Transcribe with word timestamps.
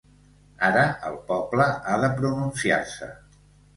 Ara 0.69 0.85
el 1.11 1.19
poble 1.29 1.67
ha 1.91 1.99
de 2.05 2.11
pronunciar-se. 2.23 3.11